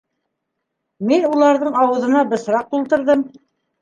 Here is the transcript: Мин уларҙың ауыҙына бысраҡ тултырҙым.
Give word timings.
Мин 1.11 1.27
уларҙың 1.31 1.77
ауыҙына 1.85 2.25
бысраҡ 2.33 2.73
тултырҙым. 2.73 3.23